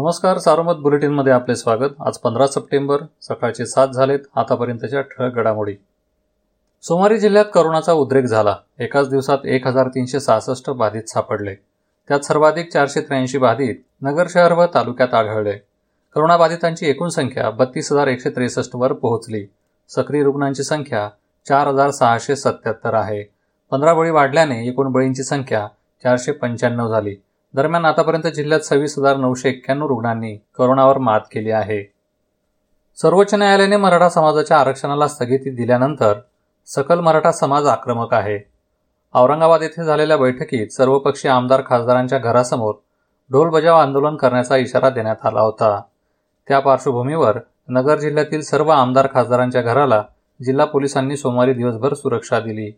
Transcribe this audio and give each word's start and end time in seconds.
नमस्कार 0.00 0.38
सारोमत 0.38 0.72
बुलेटिनमध्ये 0.72 1.32
आपले 1.32 1.56
स्वागत. 1.56 1.88
आज 2.06 2.18
पंधरा 2.18 2.46
सप्टेंबर 2.46 2.96
सकाळचे 3.22 3.66
सात 3.66 3.88
झालेत 3.88 4.18
आतापर्यंतच्या 4.36 5.00
ठळक 5.00 5.34
घडामोडी. 5.34 5.74
सोमवारी 6.82 7.18
जिल्ह्यात 7.18 7.44
करोनाचा 7.54 7.92
उद्रेक 7.92 8.24
झाला. 8.24 8.56
एकाच 8.78 9.10
दिवसात 9.10 9.38
एक 9.44 9.66
हजार 9.66 9.88
तीनशे 9.88 10.20
सहासष्ट 10.20 10.70
बाधित 10.70 11.02
सापडले. 11.02 11.54
त्यात 12.08 12.20
सर्वाधिक 12.20 12.72
चारशे 12.72 13.00
त्र्याऐंशी 13.00 13.38
बाधित 13.38 13.74
नगर 14.02 14.26
शहर 14.30 14.52
व 14.52 14.66
तालुक्यात 14.74 15.14
आढळले. 15.14 15.58
करोनाबाधितांची 16.14 16.86
एकूण 16.86 17.08
संख्या 17.08 17.50
बत्तीस 17.50 17.92
हजार 17.92 18.06
एकशे 18.06 18.30
त्रेसष्टवर 18.30 18.92
पोहोचली. 18.92 19.46
सक्रिय 19.88 20.22
रुग्णांची 20.22 20.62
संख्या 20.62 21.08
चार 21.48 21.66
हजार 21.66 21.90
सहाशे 21.90 22.36
सत्याहत्तर 22.36 22.94
आहे. 22.94 23.22
पंधरा 23.70 23.94
बळी 23.94 24.10
वाढल्याने 24.10 24.68
एकूण 24.68 24.92
बळींची 24.92 25.22
संख्या 25.22 25.66
चारशे 26.02 26.32
पंच्याण्णव 26.32 26.88
झाली. 26.88 27.16
दरम्यान 27.54 27.84
आतापर्यंत 27.84 28.26
जिल्ह्यात 28.26 28.60
सव्वीस 28.60 28.98
हजार 28.98 29.16
नऊशे 29.16 29.48
एक्क्याण्णव 29.48 29.86
रुग्णांनी 29.86 30.36
करोनावर 30.58 30.98
मात 30.98 31.20
केली 31.20 31.50
आहे. 31.50 31.92
सर्वोच्च 32.96 33.34
न्यायालयाने 33.34 33.76
मराठा 33.76 34.08
समाजाच्या 34.08 34.56
आरक्षणाला 34.56 35.08
स्थगिती 35.08 35.50
दिल्यानंतर 35.50 36.14
सकल 36.66 37.00
मराठा 37.00 37.32
समाज 37.32 37.66
आक्रमक 37.66 38.14
आहे. 38.14 38.38
औरंगाबाद 39.14 39.62
येथे 39.62 39.84
झालेल्या 39.84 40.16
बैठकीत 40.16 40.68
सर्वपक्षीय 40.68 41.30
आमदार 41.30 41.62
खासदारांच्या 41.66 42.18
घरासमोर 42.18 42.74
ढोल 43.30 43.48
बजाव 43.48 43.76
आंदोलन 43.76 44.16
करण्याचा 44.16 44.56
इशारा 44.56 44.90
देण्यात 44.90 45.26
आला 45.26 45.40
होता. 45.40 45.80
त्या 46.48 46.60
पार्श्वभूमीवर 46.60 47.38
नगर 47.68 47.98
जिल्ह्यातील 47.98 48.40
सर्व 48.40 48.68
आमदार 48.68 49.08
खासदारांच्या 49.14 49.62
घराला 49.62 50.02
जिल्हा 50.44 50.66
पोलिसांनी 50.66 51.16
सोमवारी 51.16 51.52
दिवसभर 51.52 51.94
सुरक्षा 51.94 52.40
दिली. 52.40 52.72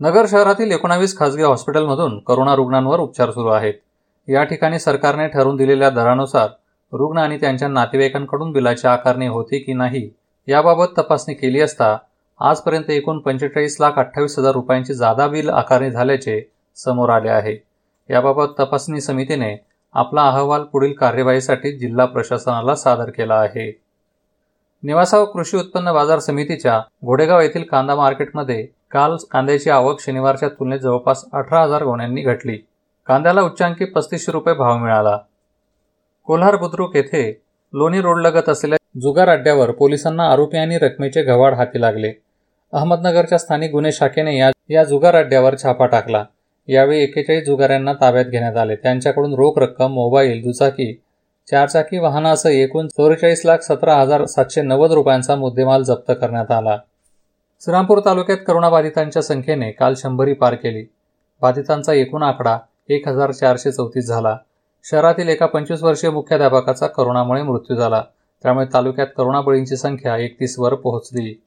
नगर 0.00 0.26
शहरातील 0.28 0.72
एकोणावीस 0.72 1.18
खासगी 1.18 1.42
हॉस्पिटलमधून 1.42 2.18
करोना 2.18 2.54
रुग्णांवर 2.54 3.00
उपचार 3.00 3.30
सुरू 3.30 3.48
आहेत. 3.48 3.74
या 4.28 4.42
ठिकाणी 4.44 4.78
सरकारने 4.78 5.26
ठरवून 5.28 5.56
दिलेल्या 5.56 5.90
दरानुसार 5.90 6.48
रुग्ण 6.92 7.18
आणि 7.18 7.38
त्यांच्या 7.38 7.68
नातेवाईकांकडून 7.68 8.52
बिलाची 8.52 8.86
आकारणी 8.88 9.26
होती 9.28 9.58
की 9.58 9.72
नाही 9.72 10.08
याबाबत 10.48 10.98
तपासणी 10.98 11.34
केली 11.34 11.60
असता 11.60 11.96
आजपर्यंत 12.40 12.90
एकूण 12.90 13.18
पंचेचाळीस 13.18 13.76
लाख 13.80 13.98
अठ्ठावीस 13.98 14.38
हजार 14.38 14.52
रुपयांची 14.52 14.94
जादा 14.94 15.26
बिल 15.28 15.48
आकारणी 15.48 15.90
झाल्याचे 15.90 16.40
समोर 16.76 17.10
आले 17.10 17.28
आहे. 17.28 17.56
याबाबत 18.10 18.52
तपासणी 18.58 19.00
समितीने 19.00 19.56
आपला 19.94 20.22
अहवाल 20.22 20.62
पुढील 20.62 20.92
कार्यवाहीसाठी 20.92 21.72
जिल्हा 21.78 22.06
प्रशासनाला 22.06 22.74
सादर 22.74 23.10
केला 23.10 23.34
आहे. 23.34 23.70
निवासा 24.82 25.18
व 25.18 25.24
कृषी 25.24 25.56
उत्पन्न 25.56 25.92
बाजार 25.92 26.18
समितीच्या 26.18 26.80
घोडेगाव 27.04 27.40
येथील 27.40 27.62
कांदा 27.62 27.94
मार्केटमध्ये 27.94 28.66
काल 28.90 29.16
कांद्याची 29.30 29.70
आवक 29.70 30.00
शनिवारच्या 30.00 30.48
तुलनेत 30.48 30.78
जवळपास 30.78 31.24
अठरा 31.32 31.62
हजार 31.62 31.84
गोण्यांनी 31.84 32.22
घटली. 32.22 32.58
कांद्याला 33.08 33.42
उच्चांकी 33.42 33.84
पस्तीसशे 33.84 34.32
रुपये 34.32 34.54
भाव 34.54 34.76
मिळाला. 34.78 35.18
कोल्हार 36.24 36.56
बुद्रुक 36.56 36.96
येथे 36.96 37.40
लोणी 37.72 38.00
रोडलगत 38.00 38.48
असलेल्या 38.48 39.00
जुगार 39.00 39.28
अड्ड्यावर 39.28 39.70
पोलिसांना 39.70 40.30
आरोपी 40.30 40.58
आणि 40.58 40.78
रकमेचे 40.78 41.22
गवाड 41.22 41.54
हाती 41.54 41.80
लागले. 41.80 42.12
अहमदनगरच्या 42.72 43.38
स्थानिक 43.38 43.70
गुन्हे 43.70 43.92
शाखेने 43.92 44.36
या 44.36 44.50
या 44.70 44.84
जुगार 44.84 45.16
अड्ड्यावर 45.16 45.56
छापा 45.62 45.86
टाकला. 45.86 46.24
यावेळी 46.68 47.02
एकेचाळीस 47.02 47.44
जुगाऱ्यांना 47.46 47.92
ताब्यात 47.92 48.24
घेण्यात 48.24 48.56
आले. 48.56 48.76
त्यांच्याकडून 48.76 49.34
रोख 49.34 49.58
रक्कम 49.58 49.92
मोबाईल 49.92 50.42
दुचाकी 50.42 50.92
चारचाकी 51.50 51.98
वाहनासह 51.98 52.50
एकूण 52.50 52.88
चौवेचाळीस 52.88 53.42
लाख 53.46 53.58
सतरा 53.58 53.94
हजार 53.94 54.24
सातशे 54.24 54.62
नव्वद 54.62 54.92
रुपयांचा 54.92 55.36
मुद्देमाल 55.36 55.82
जप्त 55.82 56.12
करण्यात 56.20 56.50
आला. 56.50 56.78
श्रीरामपूर 57.60 58.00
तालुक्यात 58.04 58.38
करोनाबाधितांच्या 58.46 59.22
संख्येने 59.22 59.70
काल 59.70 59.94
शंभरी 59.96 60.32
पार 60.32 60.54
केली. 60.54 60.84
बाधितांचा 61.42 61.92
एकूण 61.92 62.22
आकडा 62.22 62.58
एक 62.88 63.08
हजार 63.08 63.30
चारशे 63.30 63.72
चौतीस 63.72 64.06
झाला. 64.06 64.36
शहरातील 64.84 65.28
एका 65.28 65.46
पंचवीस 65.46 65.82
वर्षीय 65.82 66.10
मुख्याध्यापकाचा 66.10 66.86
करोनामुळे 66.86 67.42
मृत्यू 67.42 67.76
झाला. 67.76 68.02
त्यामुळे 68.42 68.66
तालुक्यात 68.72 69.06
करोनाबळींची 69.16 69.76
संख्या 69.76 70.16
एकतीसवर 70.16 70.74
पोहोचली. 70.74 71.42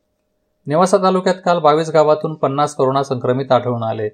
नेवासा 0.68 0.98
तालुक्यात 0.98 1.36
काल 1.46 1.60
बावीस 1.60 1.90
गावातून 1.90 2.34
पन्नास 2.34 2.76
करोना 2.76 3.04
संक्रमित 3.04 3.52
आढळून 3.52 3.84
आले. 3.84 4.10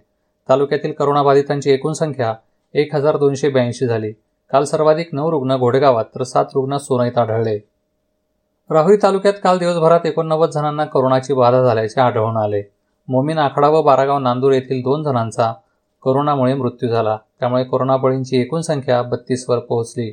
तालुक्यातील 0.50 0.92
करोनाबाधितांची 0.92 1.72
एकूण 1.72 1.94
संख्या 1.94 2.34
एक 2.74 2.96
हजार 2.96 3.18
दोनशे 3.18 3.50
ब्याऐंशी 3.50 3.86
झाली. 3.88 4.12
काल 4.52 4.64
सर्वाधिक 4.64 5.10
नऊ 5.14 5.32
रुग्ण 5.32 5.58
घोडेगावात 5.58 6.06
तर 6.06 6.24
सात 6.24 6.46
रुग्ण 6.56 6.78
सोनईत 6.78 7.18
आढळले. 7.18 7.60
राहुरी 8.70 8.98
तालुक्यात 9.04 9.34
काल 9.44 9.58
दिवसभरात 9.58 10.06
एकोणनव्वद 10.06 10.50
जणांना 10.50 10.86
करोनाची 10.86 11.34
बाधा 11.34 11.64
झाल्याचे 11.64 12.02
आढळून 12.02 12.38
आले. 12.38 12.64
मोमीन 13.08 13.38
आखाडा 13.38 13.70
व 13.70 13.82
बारागाव 13.82 14.20
नांदूर 14.20 14.52
येथील 14.52 14.80
दोन 14.80 15.04
जणांचा 15.04 15.54
कोरोनामुळे 16.06 16.54
मृत्यू 16.54 16.90
झाला. 16.90 17.18
त्यामुळे 17.40 17.64
कोरोना 17.64 17.98
बळींची 17.98 18.42
एकूण 18.42 18.62
संख्या 18.62 19.02
बत्तीसवर 19.02 19.60
पोहोचली. 19.60 20.12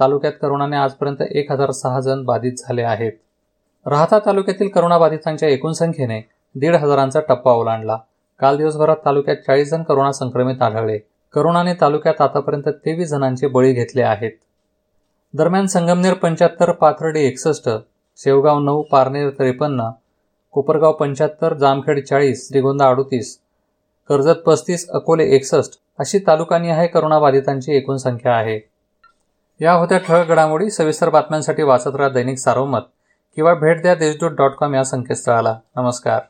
तालुक्यात 0.00 0.32
करोनाने 0.42 0.76
आजपर्यंत 0.76 1.22
एक 1.30 1.52
हजार 1.52 1.70
सहा 1.70 2.00
जण 2.00 2.24
बाधित 2.24 2.52
झाले 2.58 2.82
आहेत. 2.82 3.12
राहता 3.86 4.18
तालुक्यातील 4.18 4.68
करोनाबाधितांच्या 4.68 5.48
एकूण 5.48 5.72
संख्येने 5.72 6.20
दीड 6.54 6.74
हजारांचा 6.74 7.20
टप्पा 7.20 7.52
ओलांडला. 7.52 7.98
काल 8.40 8.56
दिवसभरात 8.56 8.96
तालुक्यात 9.04 9.36
चाळीस 9.36 9.70
जण 9.70 9.82
करोना 9.82 10.12
संक्रमित 10.12 10.62
आढळले. 10.62 10.98
करोनाने 11.34 11.74
तालुक्यात 11.74 12.20
आतापर्यंत 12.20 12.68
तेवीस 12.68 13.08
जणांचे 13.08 13.46
बळी 13.46 13.72
घेतले 13.72 14.02
आहेत. 14.02 14.32
दरम्यान 15.34 15.66
संगमनेर 15.66 16.14
पंच्याहत्तर 16.14 16.72
पाथर्डी 16.72 17.20
एकसष्ट 17.20 17.68
शेवगाव 18.16 18.58
नऊ 18.58 18.82
पारनेर 18.82 19.30
त्रेपन्न 19.30 19.90
कोपरगाव 20.52 20.92
पंच्याहत्तर 20.92 21.54
जामखेड 21.54 22.04
चाळीस 22.04 22.48
श्रीगोंदा 22.48 22.88
अडोतीस 22.88 23.38
कर्जत 24.08 24.40
पस्तीस 24.46 24.90
अकोले 24.90 25.24
एकसष्ट 25.24 25.80
अशी 25.98 26.18
तालुकानी 26.18 26.68
आहे 26.68 26.86
करोनाबाधितांची 26.86 27.76
एकूण 27.76 27.96
संख्या 27.96 28.36
आहे. 28.36 28.60
या 29.60 29.72
होत्या 29.72 29.98
ठळक 29.98 30.28
घडामोडी 30.28 30.70
सविस्तर 30.70 31.08
बातम्यांसाठी 31.08 31.62
वाचत 31.62 31.96
राहा 31.96 32.08
दैनिक 32.08 32.38
सार्वमत 32.38 32.80
किंवा 33.36 33.54
भेट 33.54 33.82
द्या 33.82 33.94
देशदूत 33.94 34.30
डॉट 34.30 34.50
कॉम 34.50 34.74
या 34.74 34.84
संकेतस्थळाला. 34.84 35.58
नमस्कार. 35.76 36.20